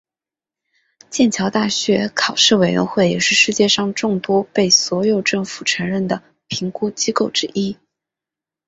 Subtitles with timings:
[1.11, 7.77] 剑桥大学考试委员会也是世界上众多的被所有政府承认的评估机构之一。